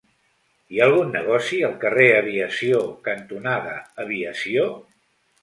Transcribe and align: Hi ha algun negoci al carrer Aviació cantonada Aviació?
Hi 0.75 0.79
ha 0.79 0.85
algun 0.87 1.11
negoci 1.15 1.59
al 1.67 1.75
carrer 1.83 2.07
Aviació 2.23 2.81
cantonada 3.09 3.77
Aviació? 4.07 4.67